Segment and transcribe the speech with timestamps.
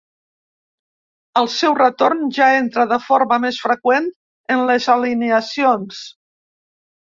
[1.41, 4.11] Al seu retorn ja entra de forma més freqüent
[4.57, 6.05] en les alineacions.